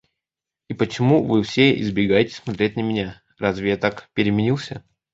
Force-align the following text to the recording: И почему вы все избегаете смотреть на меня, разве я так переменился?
И 0.67 0.73
почему 0.73 1.23
вы 1.23 1.43
все 1.43 1.79
избегаете 1.79 2.33
смотреть 2.33 2.75
на 2.75 2.81
меня, 2.81 3.21
разве 3.37 3.69
я 3.69 3.77
так 3.77 4.09
переменился? 4.15 4.83